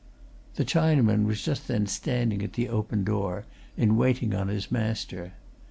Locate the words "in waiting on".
3.77-4.47